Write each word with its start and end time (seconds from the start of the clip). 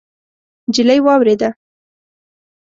نجلۍ 0.69 0.99
واورېده. 1.05 1.49